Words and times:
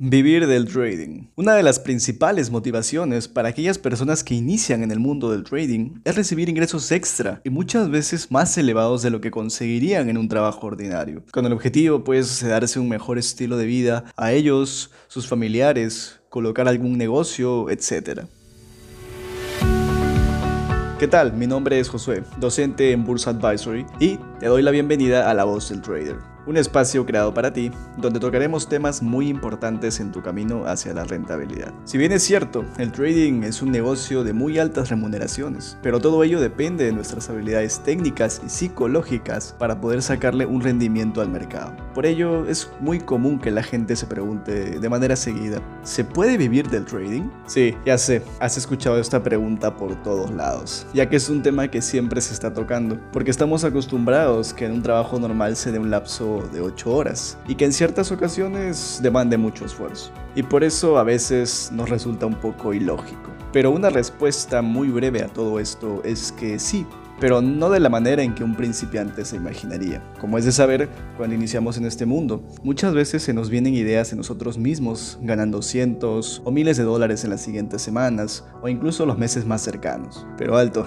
Vivir 0.00 0.46
del 0.46 0.68
trading. 0.68 1.26
Una 1.34 1.54
de 1.54 1.64
las 1.64 1.80
principales 1.80 2.52
motivaciones 2.52 3.26
para 3.26 3.48
aquellas 3.48 3.78
personas 3.78 4.22
que 4.22 4.36
inician 4.36 4.84
en 4.84 4.92
el 4.92 5.00
mundo 5.00 5.32
del 5.32 5.42
trading 5.42 5.98
es 6.04 6.14
recibir 6.14 6.48
ingresos 6.48 6.92
extra 6.92 7.40
y 7.42 7.50
muchas 7.50 7.90
veces 7.90 8.30
más 8.30 8.56
elevados 8.58 9.02
de 9.02 9.10
lo 9.10 9.20
que 9.20 9.32
conseguirían 9.32 10.08
en 10.08 10.16
un 10.16 10.28
trabajo 10.28 10.68
ordinario, 10.68 11.24
con 11.32 11.46
el 11.46 11.52
objetivo 11.52 12.04
pues 12.04 12.40
de 12.40 12.48
darse 12.48 12.78
un 12.78 12.88
mejor 12.88 13.18
estilo 13.18 13.56
de 13.56 13.66
vida 13.66 14.04
a 14.16 14.30
ellos, 14.30 14.92
sus 15.08 15.26
familiares, 15.26 16.20
colocar 16.28 16.68
algún 16.68 16.96
negocio, 16.96 17.68
etc. 17.68 18.20
¿Qué 21.00 21.08
tal? 21.08 21.32
Mi 21.32 21.48
nombre 21.48 21.80
es 21.80 21.88
Josué, 21.88 22.22
docente 22.38 22.92
en 22.92 23.04
Bursa 23.04 23.30
Advisory 23.30 23.84
y 23.98 24.16
te 24.38 24.46
doy 24.46 24.62
la 24.62 24.70
bienvenida 24.70 25.28
a 25.28 25.34
La 25.34 25.42
Voz 25.42 25.70
del 25.70 25.82
Trader 25.82 26.37
un 26.48 26.56
espacio 26.56 27.04
creado 27.04 27.34
para 27.34 27.52
ti, 27.52 27.70
donde 27.98 28.18
tocaremos 28.18 28.70
temas 28.70 29.02
muy 29.02 29.28
importantes 29.28 30.00
en 30.00 30.10
tu 30.10 30.22
camino 30.22 30.64
hacia 30.64 30.94
la 30.94 31.04
rentabilidad. 31.04 31.74
Si 31.84 31.98
bien 31.98 32.10
es 32.10 32.22
cierto, 32.22 32.64
el 32.78 32.90
trading 32.90 33.42
es 33.42 33.60
un 33.60 33.70
negocio 33.70 34.24
de 34.24 34.32
muy 34.32 34.58
altas 34.58 34.88
remuneraciones, 34.88 35.76
pero 35.82 36.00
todo 36.00 36.24
ello 36.24 36.40
depende 36.40 36.86
de 36.86 36.92
nuestras 36.92 37.28
habilidades 37.28 37.80
técnicas 37.80 38.40
y 38.46 38.48
psicológicas 38.48 39.54
para 39.58 39.78
poder 39.78 40.00
sacarle 40.00 40.46
un 40.46 40.62
rendimiento 40.62 41.20
al 41.20 41.28
mercado. 41.28 41.76
Por 41.92 42.06
ello, 42.06 42.46
es 42.46 42.70
muy 42.80 42.98
común 42.98 43.38
que 43.38 43.50
la 43.50 43.62
gente 43.62 43.94
se 43.94 44.06
pregunte 44.06 44.80
de 44.80 44.88
manera 44.88 45.16
seguida, 45.16 45.60
¿se 45.82 46.02
puede 46.02 46.38
vivir 46.38 46.70
del 46.70 46.86
trading? 46.86 47.28
Sí, 47.46 47.76
ya 47.84 47.98
sé, 47.98 48.22
has 48.40 48.56
escuchado 48.56 48.98
esta 48.98 49.22
pregunta 49.22 49.76
por 49.76 50.02
todos 50.02 50.30
lados, 50.30 50.86
ya 50.94 51.10
que 51.10 51.16
es 51.16 51.28
un 51.28 51.42
tema 51.42 51.68
que 51.68 51.82
siempre 51.82 52.22
se 52.22 52.32
está 52.32 52.54
tocando, 52.54 52.98
porque 53.12 53.30
estamos 53.30 53.64
acostumbrados 53.64 54.54
que 54.54 54.64
en 54.64 54.72
un 54.72 54.82
trabajo 54.82 55.18
normal 55.18 55.54
se 55.54 55.72
dé 55.72 55.78
un 55.78 55.90
lapso 55.90 56.37
de 56.46 56.60
8 56.60 56.94
horas 56.94 57.38
y 57.48 57.54
que 57.54 57.64
en 57.64 57.72
ciertas 57.72 58.12
ocasiones 58.12 59.00
demande 59.02 59.36
mucho 59.36 59.64
esfuerzo. 59.64 60.12
Y 60.34 60.42
por 60.44 60.62
eso 60.62 60.98
a 60.98 61.02
veces 61.02 61.70
nos 61.72 61.90
resulta 61.90 62.26
un 62.26 62.34
poco 62.34 62.72
ilógico. 62.72 63.30
Pero 63.52 63.70
una 63.70 63.90
respuesta 63.90 64.62
muy 64.62 64.88
breve 64.88 65.22
a 65.22 65.28
todo 65.28 65.58
esto 65.58 66.02
es 66.04 66.32
que 66.32 66.58
sí, 66.58 66.86
pero 67.20 67.42
no 67.42 67.70
de 67.70 67.80
la 67.80 67.88
manera 67.88 68.22
en 68.22 68.34
que 68.34 68.44
un 68.44 68.54
principiante 68.54 69.24
se 69.24 69.36
imaginaría. 69.36 70.02
Como 70.20 70.38
es 70.38 70.44
de 70.44 70.52
saber, 70.52 70.88
cuando 71.16 71.34
iniciamos 71.34 71.76
en 71.76 71.86
este 71.86 72.06
mundo, 72.06 72.42
muchas 72.62 72.94
veces 72.94 73.22
se 73.22 73.34
nos 73.34 73.50
vienen 73.50 73.74
ideas 73.74 74.10
de 74.10 74.16
nosotros 74.16 74.58
mismos, 74.58 75.18
ganando 75.22 75.62
cientos 75.62 76.42
o 76.44 76.50
miles 76.50 76.76
de 76.76 76.84
dólares 76.84 77.24
en 77.24 77.30
las 77.30 77.40
siguientes 77.40 77.82
semanas 77.82 78.44
o 78.62 78.68
incluso 78.68 79.06
los 79.06 79.18
meses 79.18 79.46
más 79.46 79.62
cercanos. 79.62 80.26
Pero 80.36 80.56
alto, 80.56 80.86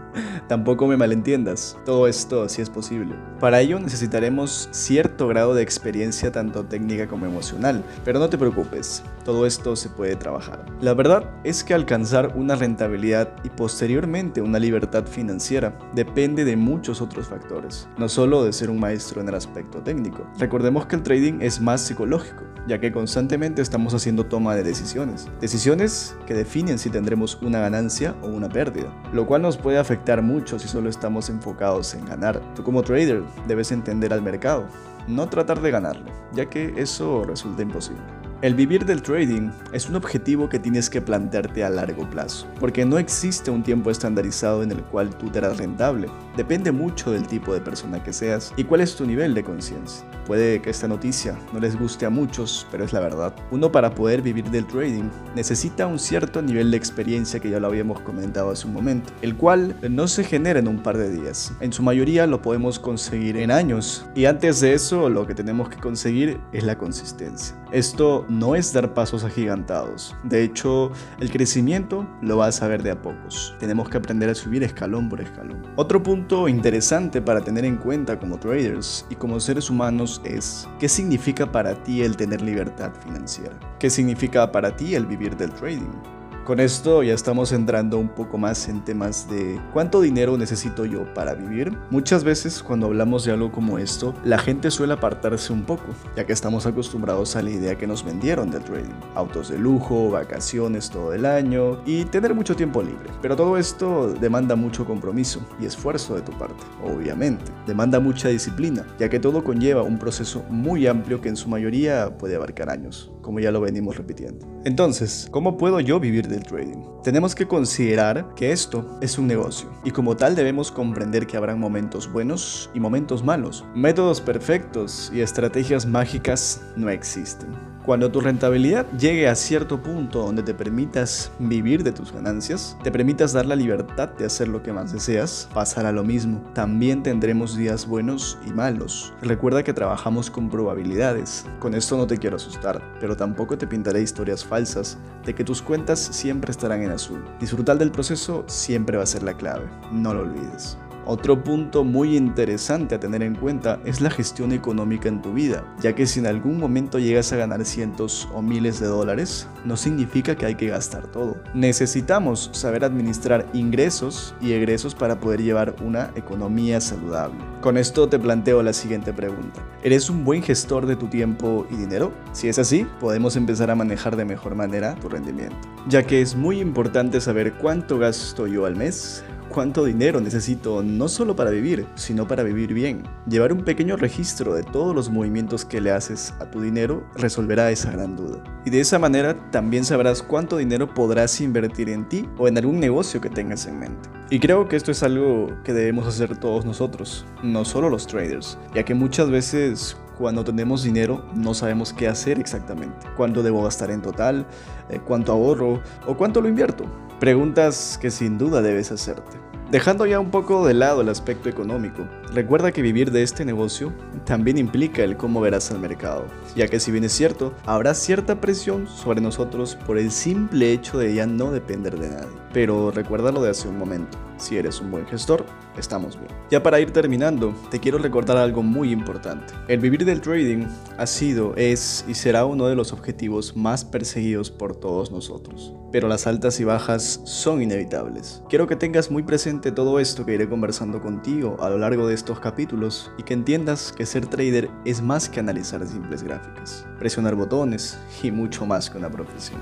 tampoco 0.48 0.86
me 0.86 0.96
malentiendas, 0.96 1.76
todo 1.84 2.06
esto 2.06 2.48
sí 2.48 2.62
es 2.62 2.70
posible. 2.70 3.14
Para 3.38 3.60
ello 3.60 3.78
necesitaremos 3.78 4.68
cierto 4.72 5.28
grado 5.28 5.54
de 5.54 5.62
experiencia 5.62 6.32
tanto 6.32 6.64
técnica 6.64 7.08
como 7.08 7.26
emocional, 7.26 7.84
pero 8.04 8.18
no 8.18 8.28
te 8.28 8.38
preocupes, 8.38 9.02
todo 9.30 9.46
esto 9.46 9.76
se 9.76 9.88
puede 9.88 10.16
trabajar. 10.16 10.66
La 10.80 10.92
verdad 10.92 11.30
es 11.44 11.62
que 11.62 11.72
alcanzar 11.72 12.32
una 12.34 12.56
rentabilidad 12.56 13.32
y 13.44 13.48
posteriormente 13.48 14.42
una 14.42 14.58
libertad 14.58 15.06
financiera 15.06 15.78
depende 15.94 16.44
de 16.44 16.56
muchos 16.56 17.00
otros 17.00 17.28
factores, 17.28 17.88
no 17.96 18.08
solo 18.08 18.42
de 18.42 18.52
ser 18.52 18.70
un 18.70 18.80
maestro 18.80 19.20
en 19.20 19.28
el 19.28 19.36
aspecto 19.36 19.84
técnico. 19.84 20.26
Recordemos 20.36 20.86
que 20.86 20.96
el 20.96 21.04
trading 21.04 21.42
es 21.42 21.60
más 21.60 21.80
psicológico, 21.80 22.42
ya 22.66 22.80
que 22.80 22.90
constantemente 22.90 23.62
estamos 23.62 23.94
haciendo 23.94 24.26
toma 24.26 24.56
de 24.56 24.64
decisiones, 24.64 25.28
decisiones 25.40 26.16
que 26.26 26.34
definen 26.34 26.80
si 26.80 26.90
tendremos 26.90 27.40
una 27.40 27.60
ganancia 27.60 28.16
o 28.22 28.26
una 28.26 28.48
pérdida, 28.48 28.92
lo 29.12 29.28
cual 29.28 29.42
nos 29.42 29.56
puede 29.56 29.78
afectar 29.78 30.22
mucho 30.22 30.58
si 30.58 30.66
solo 30.66 30.90
estamos 30.90 31.30
enfocados 31.30 31.94
en 31.94 32.04
ganar. 32.04 32.42
Tú 32.56 32.64
como 32.64 32.82
trader 32.82 33.22
debes 33.46 33.70
entender 33.70 34.12
al 34.12 34.22
mercado, 34.22 34.66
no 35.06 35.28
tratar 35.28 35.60
de 35.60 35.70
ganarlo, 35.70 36.10
ya 36.32 36.46
que 36.46 36.74
eso 36.76 37.22
resulta 37.22 37.62
imposible. 37.62 38.19
El 38.42 38.54
vivir 38.54 38.86
del 38.86 39.02
trading 39.02 39.50
es 39.74 39.90
un 39.90 39.96
objetivo 39.96 40.48
que 40.48 40.58
tienes 40.58 40.88
que 40.88 41.02
plantearte 41.02 41.62
a 41.62 41.68
largo 41.68 42.08
plazo, 42.08 42.46
porque 42.58 42.86
no 42.86 42.96
existe 42.96 43.50
un 43.50 43.62
tiempo 43.62 43.90
estandarizado 43.90 44.62
en 44.62 44.70
el 44.70 44.82
cual 44.82 45.14
tú 45.14 45.28
te 45.28 45.40
harás 45.40 45.58
rentable. 45.58 46.08
Depende 46.38 46.72
mucho 46.72 47.10
del 47.10 47.26
tipo 47.26 47.52
de 47.52 47.60
persona 47.60 48.02
que 48.02 48.14
seas 48.14 48.54
y 48.56 48.64
cuál 48.64 48.80
es 48.80 48.96
tu 48.96 49.04
nivel 49.04 49.34
de 49.34 49.44
conciencia. 49.44 50.06
Puede 50.26 50.62
que 50.62 50.70
esta 50.70 50.88
noticia 50.88 51.38
no 51.52 51.60
les 51.60 51.78
guste 51.78 52.06
a 52.06 52.10
muchos, 52.10 52.66
pero 52.70 52.84
es 52.84 52.92
la 52.92 53.00
verdad. 53.00 53.34
Uno 53.50 53.72
para 53.72 53.94
poder 53.94 54.22
vivir 54.22 54.50
del 54.50 54.66
trading 54.66 55.10
necesita 55.34 55.86
un 55.86 55.98
cierto 55.98 56.42
nivel 56.42 56.70
de 56.70 56.76
experiencia 56.76 57.40
que 57.40 57.50
ya 57.50 57.60
lo 57.60 57.66
habíamos 57.66 58.00
comentado 58.00 58.50
hace 58.50 58.66
un 58.66 58.74
momento, 58.74 59.12
el 59.22 59.36
cual 59.36 59.74
no 59.88 60.08
se 60.08 60.24
genera 60.24 60.58
en 60.58 60.68
un 60.68 60.82
par 60.82 60.96
de 60.96 61.10
días. 61.10 61.52
En 61.60 61.72
su 61.72 61.82
mayoría 61.82 62.26
lo 62.26 62.42
podemos 62.42 62.78
conseguir 62.78 63.36
en 63.36 63.50
años 63.50 64.06
y 64.14 64.26
antes 64.26 64.60
de 64.60 64.74
eso 64.74 65.08
lo 65.08 65.26
que 65.26 65.34
tenemos 65.34 65.68
que 65.68 65.76
conseguir 65.76 66.40
es 66.52 66.64
la 66.64 66.78
consistencia. 66.78 67.56
Esto 67.72 68.26
no 68.28 68.56
es 68.56 68.72
dar 68.72 68.94
pasos 68.94 69.22
agigantados. 69.22 70.16
De 70.24 70.42
hecho, 70.42 70.90
el 71.20 71.30
crecimiento 71.30 72.04
lo 72.20 72.36
vas 72.36 72.62
a 72.62 72.68
ver 72.68 72.82
de 72.82 72.90
a 72.90 73.00
pocos. 73.00 73.54
Tenemos 73.60 73.88
que 73.88 73.96
aprender 73.96 74.28
a 74.28 74.34
subir 74.34 74.64
escalón 74.64 75.08
por 75.08 75.20
escalón. 75.20 75.62
Otro 75.76 76.02
punto 76.02 76.48
interesante 76.48 77.22
para 77.22 77.42
tener 77.42 77.64
en 77.64 77.76
cuenta 77.76 78.18
como 78.18 78.38
traders 78.38 79.06
y 79.08 79.14
como 79.14 79.38
seres 79.38 79.70
humanos 79.70 80.09
es 80.24 80.68
qué 80.78 80.88
significa 80.88 81.50
para 81.50 81.74
ti 81.82 82.02
el 82.02 82.16
tener 82.16 82.42
libertad 82.42 82.92
financiera. 83.04 83.58
¿Qué 83.78 83.90
significa 83.90 84.50
para 84.50 84.74
ti 84.74 84.94
el 84.94 85.06
vivir 85.06 85.36
del 85.36 85.52
trading? 85.52 86.19
Con 86.44 86.58
esto 86.58 87.02
ya 87.02 87.12
estamos 87.12 87.52
entrando 87.52 87.98
un 87.98 88.08
poco 88.08 88.38
más 88.38 88.68
en 88.68 88.82
temas 88.82 89.28
de 89.28 89.60
cuánto 89.72 90.00
dinero 90.00 90.38
necesito 90.38 90.86
yo 90.86 91.04
para 91.12 91.34
vivir. 91.34 91.76
Muchas 91.90 92.24
veces 92.24 92.62
cuando 92.62 92.86
hablamos 92.86 93.24
de 93.24 93.32
algo 93.32 93.52
como 93.52 93.78
esto, 93.78 94.14
la 94.24 94.38
gente 94.38 94.70
suele 94.70 94.94
apartarse 94.94 95.52
un 95.52 95.64
poco, 95.64 95.84
ya 96.16 96.24
que 96.24 96.32
estamos 96.32 96.64
acostumbrados 96.64 97.36
a 97.36 97.42
la 97.42 97.50
idea 97.50 97.76
que 97.76 97.86
nos 97.86 98.04
vendieron 98.04 98.50
del 98.50 98.64
trading. 98.64 98.94
Autos 99.14 99.50
de 99.50 99.58
lujo, 99.58 100.10
vacaciones 100.10 100.88
todo 100.88 101.12
el 101.12 101.26
año 101.26 101.82
y 101.84 102.06
tener 102.06 102.34
mucho 102.34 102.56
tiempo 102.56 102.82
libre. 102.82 103.10
Pero 103.20 103.36
todo 103.36 103.58
esto 103.58 104.12
demanda 104.14 104.56
mucho 104.56 104.86
compromiso 104.86 105.40
y 105.60 105.66
esfuerzo 105.66 106.14
de 106.14 106.22
tu 106.22 106.32
parte, 106.32 106.64
obviamente. 106.82 107.44
Demanda 107.66 108.00
mucha 108.00 108.28
disciplina, 108.28 108.86
ya 108.98 109.10
que 109.10 109.20
todo 109.20 109.44
conlleva 109.44 109.82
un 109.82 109.98
proceso 109.98 110.42
muy 110.48 110.86
amplio 110.86 111.20
que 111.20 111.28
en 111.28 111.36
su 111.36 111.48
mayoría 111.50 112.16
puede 112.16 112.36
abarcar 112.36 112.70
años, 112.70 113.12
como 113.20 113.40
ya 113.40 113.50
lo 113.50 113.60
venimos 113.60 113.98
repitiendo. 113.98 114.46
Entonces, 114.64 115.28
¿cómo 115.30 115.58
puedo 115.58 115.80
yo 115.80 116.00
vivir 116.00 116.29
del 116.30 116.44
trading. 116.44 116.82
Tenemos 117.02 117.34
que 117.34 117.46
considerar 117.46 118.34
que 118.34 118.52
esto 118.52 118.98
es 119.00 119.18
un 119.18 119.26
negocio 119.26 119.70
y 119.84 119.90
como 119.90 120.16
tal 120.16 120.34
debemos 120.34 120.70
comprender 120.70 121.26
que 121.26 121.36
habrán 121.36 121.60
momentos 121.60 122.10
buenos 122.10 122.70
y 122.74 122.80
momentos 122.80 123.22
malos. 123.22 123.64
Métodos 123.74 124.20
perfectos 124.20 125.10
y 125.12 125.20
estrategias 125.20 125.86
mágicas 125.86 126.62
no 126.76 126.88
existen. 126.88 127.69
Cuando 127.84 128.10
tu 128.10 128.20
rentabilidad 128.20 128.86
llegue 128.98 129.26
a 129.26 129.34
cierto 129.34 129.82
punto 129.82 130.20
donde 130.20 130.42
te 130.42 130.52
permitas 130.52 131.32
vivir 131.38 131.82
de 131.82 131.92
tus 131.92 132.12
ganancias, 132.12 132.76
te 132.82 132.92
permitas 132.92 133.32
dar 133.32 133.46
la 133.46 133.56
libertad 133.56 134.10
de 134.10 134.26
hacer 134.26 134.48
lo 134.48 134.62
que 134.62 134.72
más 134.72 134.92
deseas, 134.92 135.48
pasará 135.54 135.90
lo 135.90 136.04
mismo. 136.04 136.42
También 136.52 137.02
tendremos 137.02 137.56
días 137.56 137.86
buenos 137.86 138.38
y 138.46 138.50
malos. 138.50 139.14
Recuerda 139.22 139.62
que 139.62 139.72
trabajamos 139.72 140.30
con 140.30 140.50
probabilidades. 140.50 141.46
Con 141.58 141.74
esto 141.74 141.96
no 141.96 142.06
te 142.06 142.18
quiero 142.18 142.36
asustar, 142.36 142.82
pero 143.00 143.16
tampoco 143.16 143.56
te 143.56 143.66
pintaré 143.66 144.02
historias 144.02 144.44
falsas 144.44 144.98
de 145.24 145.34
que 145.34 145.44
tus 145.44 145.62
cuentas 145.62 145.98
siempre 145.98 146.50
estarán 146.50 146.82
en 146.82 146.90
azul. 146.90 147.24
Disfrutar 147.40 147.78
del 147.78 147.90
proceso 147.90 148.44
siempre 148.46 148.98
va 148.98 149.04
a 149.04 149.06
ser 149.06 149.22
la 149.22 149.34
clave. 149.34 149.64
No 149.90 150.12
lo 150.12 150.20
olvides. 150.20 150.76
Otro 151.06 151.42
punto 151.42 151.84
muy 151.84 152.16
interesante 152.16 152.94
a 152.94 153.00
tener 153.00 153.22
en 153.22 153.34
cuenta 153.34 153.80
es 153.84 154.00
la 154.00 154.10
gestión 154.10 154.52
económica 154.52 155.08
en 155.08 155.22
tu 155.22 155.32
vida, 155.32 155.64
ya 155.80 155.94
que 155.94 156.06
si 156.06 156.20
en 156.20 156.26
algún 156.26 156.58
momento 156.58 156.98
llegas 156.98 157.32
a 157.32 157.36
ganar 157.36 157.64
cientos 157.64 158.28
o 158.34 158.42
miles 158.42 158.80
de 158.80 158.86
dólares, 158.86 159.48
no 159.64 159.76
significa 159.76 160.36
que 160.36 160.46
hay 160.46 160.54
que 160.54 160.68
gastar 160.68 161.06
todo. 161.06 161.36
Necesitamos 161.54 162.50
saber 162.52 162.84
administrar 162.84 163.46
ingresos 163.52 164.34
y 164.40 164.52
egresos 164.52 164.94
para 164.94 165.18
poder 165.18 165.42
llevar 165.42 165.76
una 165.84 166.10
economía 166.14 166.80
saludable. 166.80 167.36
Con 167.60 167.76
esto 167.76 168.08
te 168.08 168.18
planteo 168.18 168.62
la 168.62 168.72
siguiente 168.72 169.12
pregunta. 169.12 169.62
¿Eres 169.82 170.10
un 170.10 170.24
buen 170.24 170.42
gestor 170.42 170.86
de 170.86 170.96
tu 170.96 171.08
tiempo 171.08 171.66
y 171.70 171.76
dinero? 171.76 172.12
Si 172.32 172.48
es 172.48 172.58
así, 172.58 172.86
podemos 173.00 173.36
empezar 173.36 173.70
a 173.70 173.74
manejar 173.74 174.16
de 174.16 174.24
mejor 174.24 174.54
manera 174.54 174.94
tu 174.96 175.08
rendimiento, 175.08 175.56
ya 175.88 176.02
que 176.02 176.20
es 176.20 176.36
muy 176.36 176.60
importante 176.60 177.20
saber 177.20 177.54
cuánto 177.54 177.98
gasto 177.98 178.46
yo 178.46 178.66
al 178.66 178.76
mes, 178.76 179.24
cuánto 179.50 179.84
dinero 179.84 180.20
necesito 180.20 180.82
no 180.82 181.08
solo 181.08 181.36
para 181.36 181.50
vivir, 181.50 181.86
sino 181.96 182.26
para 182.26 182.42
vivir 182.42 182.72
bien. 182.72 183.02
Llevar 183.28 183.52
un 183.52 183.64
pequeño 183.64 183.96
registro 183.96 184.54
de 184.54 184.62
todos 184.62 184.94
los 184.94 185.10
movimientos 185.10 185.64
que 185.64 185.80
le 185.80 185.90
haces 185.90 186.32
a 186.40 186.50
tu 186.50 186.62
dinero 186.62 187.04
resolverá 187.16 187.70
esa 187.70 187.90
gran 187.90 188.16
duda. 188.16 188.42
Y 188.64 188.70
de 188.70 188.80
esa 188.80 188.98
manera 188.98 189.50
también 189.50 189.84
sabrás 189.84 190.22
cuánto 190.22 190.56
dinero 190.56 190.94
podrás 190.94 191.40
invertir 191.40 191.90
en 191.90 192.08
ti 192.08 192.26
o 192.38 192.48
en 192.48 192.56
algún 192.56 192.80
negocio 192.80 193.20
que 193.20 193.28
tengas 193.28 193.66
en 193.66 193.80
mente. 193.80 194.08
Y 194.30 194.38
creo 194.38 194.68
que 194.68 194.76
esto 194.76 194.92
es 194.92 195.02
algo 195.02 195.48
que 195.64 195.72
debemos 195.72 196.06
hacer 196.06 196.36
todos 196.38 196.64
nosotros, 196.64 197.26
no 197.42 197.64
solo 197.64 197.90
los 197.90 198.06
traders, 198.06 198.56
ya 198.74 198.84
que 198.84 198.94
muchas 198.94 199.28
veces 199.28 199.96
cuando 200.20 200.44
tenemos 200.44 200.82
dinero 200.82 201.24
no 201.34 201.54
sabemos 201.54 201.94
qué 201.94 202.06
hacer 202.06 202.38
exactamente, 202.38 203.06
cuánto 203.16 203.42
debo 203.42 203.64
gastar 203.64 203.90
en 203.90 204.02
total, 204.02 204.46
eh, 204.90 205.00
cuánto 205.02 205.32
ahorro 205.32 205.82
o 206.06 206.14
cuánto 206.14 206.42
lo 206.42 206.48
invierto. 206.48 206.84
Preguntas 207.18 207.98
que 207.98 208.10
sin 208.10 208.36
duda 208.36 208.60
debes 208.60 208.92
hacerte. 208.92 209.38
Dejando 209.70 210.04
ya 210.04 210.20
un 210.20 210.30
poco 210.30 210.66
de 210.66 210.74
lado 210.74 211.00
el 211.00 211.08
aspecto 211.08 211.48
económico, 211.48 212.06
recuerda 212.32 212.72
que 212.72 212.82
vivir 212.82 213.10
de 213.10 213.22
este 213.22 213.44
negocio 213.44 213.92
también 214.24 214.58
implica 214.58 215.02
el 215.02 215.16
cómo 215.16 215.40
verás 215.40 215.70
el 215.70 215.78
mercado, 215.78 216.26
ya 216.54 216.68
que 216.68 216.80
si 216.80 216.90
bien 216.90 217.04
es 217.04 217.12
cierto, 217.12 217.54
habrá 217.66 217.94
cierta 217.94 218.40
presión 218.40 218.86
sobre 218.86 219.20
nosotros 219.20 219.76
por 219.86 219.98
el 219.98 220.10
simple 220.10 220.72
hecho 220.72 220.98
de 220.98 221.14
ya 221.14 221.26
no 221.26 221.50
depender 221.50 221.98
de 221.98 222.10
nadie. 222.10 222.40
Pero 222.52 222.90
recuerda 222.90 223.30
lo 223.30 223.42
de 223.42 223.50
hace 223.50 223.68
un 223.68 223.78
momento, 223.78 224.18
si 224.36 224.56
eres 224.56 224.80
un 224.80 224.90
buen 224.90 225.06
gestor, 225.06 225.44
estamos 225.78 226.18
bien. 226.18 226.32
Ya 226.50 226.62
para 226.62 226.80
ir 226.80 226.90
terminando, 226.90 227.54
te 227.70 227.78
quiero 227.78 227.98
recordar 227.98 228.36
algo 228.36 228.62
muy 228.62 228.90
importante. 228.90 229.54
El 229.68 229.78
vivir 229.78 230.04
del 230.04 230.20
trading 230.20 230.66
ha 230.98 231.06
sido, 231.06 231.54
es 231.56 232.04
y 232.08 232.14
será 232.14 232.44
uno 232.44 232.66
de 232.66 232.74
los 232.74 232.92
objetivos 232.92 233.56
más 233.56 233.84
perseguidos 233.84 234.50
por 234.50 234.74
todos 234.74 235.12
nosotros. 235.12 235.74
Pero 235.92 236.08
las 236.08 236.26
altas 236.26 236.58
y 236.60 236.64
bajas 236.64 237.20
son 237.24 237.62
inevitables. 237.62 238.42
Quiero 238.48 238.66
que 238.66 238.76
tengas 238.76 239.10
muy 239.10 239.22
presente 239.22 239.72
todo 239.72 240.00
esto 240.00 240.24
que 240.24 240.34
iré 240.34 240.48
conversando 240.48 241.00
contigo 241.00 241.56
a 241.60 241.70
lo 241.70 241.78
largo 241.78 242.06
de 242.06 242.14
estos 242.20 242.38
capítulos 242.38 243.10
y 243.16 243.22
que 243.22 243.32
entiendas 243.32 243.92
que 243.96 244.04
ser 244.04 244.26
trader 244.26 244.70
es 244.84 245.00
más 245.00 245.26
que 245.26 245.40
analizar 245.40 245.86
simples 245.86 246.22
gráficas, 246.22 246.86
presionar 246.98 247.34
botones 247.34 247.98
y 248.22 248.30
mucho 248.30 248.66
más 248.66 248.90
que 248.90 248.98
una 248.98 249.10
profesión. 249.10 249.58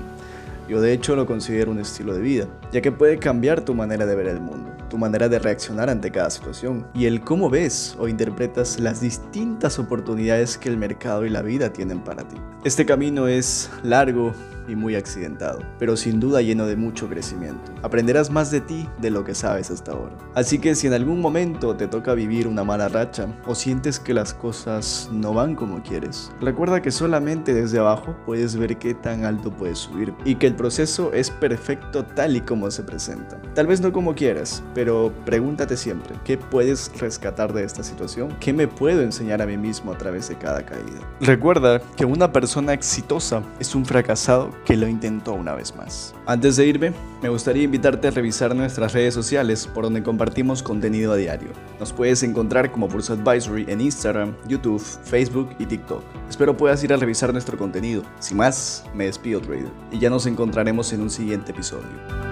Yo 0.67 0.81
de 0.81 0.91
hecho 0.91 1.15
lo 1.15 1.25
considero 1.25 1.71
un 1.71 1.79
estilo 1.79 2.13
de 2.13 2.21
vida, 2.21 2.47
ya 2.73 2.81
que 2.81 2.91
puede 2.91 3.17
cambiar 3.17 3.61
tu 3.61 3.73
manera 3.73 4.05
de 4.05 4.13
ver 4.13 4.27
el 4.27 4.41
mundo, 4.41 4.69
tu 4.89 4.97
manera 4.97 5.29
de 5.29 5.39
reaccionar 5.39 5.89
ante 5.89 6.11
cada 6.11 6.29
situación 6.29 6.85
y 6.93 7.05
el 7.05 7.21
cómo 7.21 7.49
ves 7.49 7.95
o 7.97 8.09
interpretas 8.09 8.77
las 8.77 8.99
distintas 8.99 9.79
oportunidades 9.79 10.57
que 10.57 10.67
el 10.67 10.75
mercado 10.75 11.25
y 11.25 11.29
la 11.29 11.41
vida 11.41 11.71
tienen 11.71 12.03
para 12.03 12.27
ti. 12.27 12.35
Este 12.65 12.85
camino 12.85 13.29
es 13.29 13.71
largo, 13.83 14.33
y 14.69 14.75
muy 14.75 14.95
accidentado, 14.95 15.59
pero 15.77 15.97
sin 15.97 16.19
duda 16.19 16.41
lleno 16.41 16.65
de 16.65 16.75
mucho 16.75 17.09
crecimiento. 17.09 17.71
Aprenderás 17.81 18.29
más 18.29 18.51
de 18.51 18.61
ti 18.61 18.87
de 19.01 19.09
lo 19.09 19.23
que 19.23 19.35
sabes 19.35 19.71
hasta 19.71 19.91
ahora. 19.91 20.15
Así 20.35 20.59
que 20.59 20.75
si 20.75 20.87
en 20.87 20.93
algún 20.93 21.21
momento 21.21 21.75
te 21.75 21.87
toca 21.87 22.13
vivir 22.13 22.47
una 22.47 22.63
mala 22.63 22.87
racha 22.87 23.27
o 23.45 23.55
sientes 23.55 23.99
que 23.99 24.13
las 24.13 24.33
cosas 24.33 25.09
no 25.11 25.33
van 25.33 25.55
como 25.55 25.81
quieres, 25.81 26.31
recuerda 26.39 26.81
que 26.81 26.91
solamente 26.91 27.53
desde 27.53 27.79
abajo 27.79 28.15
puedes 28.25 28.55
ver 28.55 28.77
qué 28.77 28.93
tan 28.93 29.25
alto 29.25 29.51
puedes 29.51 29.79
subir 29.79 30.13
y 30.25 30.35
que 30.35 30.47
el 30.47 30.55
proceso 30.55 31.11
es 31.13 31.31
perfecto 31.31 32.05
tal 32.05 32.35
y 32.35 32.41
como 32.41 32.69
se 32.71 32.83
presenta. 32.83 33.41
Tal 33.55 33.67
vez 33.67 33.81
no 33.81 33.91
como 33.91 34.15
quieras, 34.15 34.63
pero 34.73 35.11
pregúntate 35.25 35.75
siempre, 35.77 36.15
¿qué 36.23 36.37
puedes 36.37 36.91
rescatar 36.99 37.53
de 37.53 37.63
esta 37.63 37.83
situación? 37.83 38.35
¿Qué 38.39 38.53
me 38.53 38.67
puedo 38.67 39.01
enseñar 39.01 39.41
a 39.41 39.45
mí 39.45 39.57
mismo 39.57 39.91
a 39.91 39.97
través 39.97 40.29
de 40.29 40.37
cada 40.37 40.65
caída? 40.65 40.99
Recuerda 41.21 41.81
que 41.95 42.05
una 42.05 42.31
persona 42.31 42.73
exitosa 42.73 43.43
es 43.59 43.75
un 43.75 43.85
fracasado 43.85 44.51
que 44.65 44.77
lo 44.77 44.87
intentó 44.87 45.33
una 45.33 45.53
vez 45.53 45.75
más. 45.75 46.13
Antes 46.25 46.55
de 46.55 46.67
irme, 46.67 46.93
me 47.21 47.29
gustaría 47.29 47.63
invitarte 47.63 48.07
a 48.07 48.11
revisar 48.11 48.55
nuestras 48.55 48.93
redes 48.93 49.13
sociales 49.13 49.67
por 49.67 49.83
donde 49.83 50.03
compartimos 50.03 50.61
contenido 50.63 51.13
a 51.13 51.15
diario. 51.15 51.49
Nos 51.79 51.93
puedes 51.93 52.23
encontrar 52.23 52.71
como 52.71 52.87
Bursa 52.87 53.13
Advisory 53.13 53.65
en 53.67 53.81
Instagram, 53.81 54.35
YouTube, 54.47 54.79
Facebook 54.79 55.49
y 55.59 55.65
TikTok. 55.65 56.03
Espero 56.29 56.55
puedas 56.55 56.83
ir 56.83 56.93
a 56.93 56.97
revisar 56.97 57.33
nuestro 57.33 57.57
contenido. 57.57 58.03
Sin 58.19 58.37
más, 58.37 58.85
me 58.93 59.05
despido 59.05 59.41
trader 59.41 59.71
y 59.91 59.99
ya 59.99 60.09
nos 60.09 60.25
encontraremos 60.25 60.93
en 60.93 61.01
un 61.01 61.09
siguiente 61.09 61.51
episodio. 61.51 62.28